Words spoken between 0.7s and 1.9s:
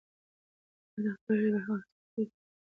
او د خپلې ژبې هغه